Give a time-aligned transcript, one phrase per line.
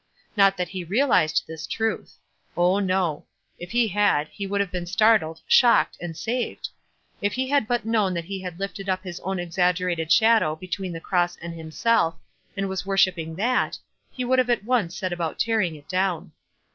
[0.35, 2.17] Not that he realized this truth.
[2.57, 3.27] Oh, no.
[3.59, 6.69] If he had, he would have been startled, shocked, and saved.
[7.21, 10.55] If ho had but known that he had lifted up his own exag gerated shadow
[10.55, 12.15] between the cross and himself,
[12.57, 13.77] and was worshiping that,
[14.11, 14.99] he would have at once WISE AXD OTHERWISE.
[15.01, 16.31] 21 set about tearing it clown.